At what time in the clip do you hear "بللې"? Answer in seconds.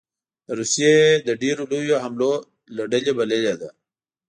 3.17-3.53